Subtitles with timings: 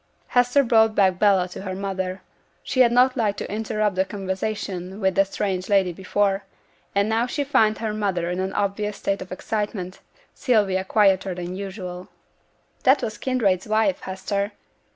[0.29, 2.23] Hester brought back Bella to her mother.
[2.63, 6.43] She had not liked to interrupt the conversation with the strange lady before;
[6.95, 9.99] and now she found her mother in an obvious state of excitement;
[10.33, 12.09] Sylvia quieter than usual.
[12.81, 14.53] 'That was Kinraid's wife, Hester!